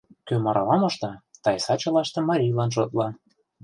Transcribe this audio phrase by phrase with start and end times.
[0.27, 1.11] Кӧ марла мошта,
[1.43, 3.07] Тайса чылаштым марийлан шотла.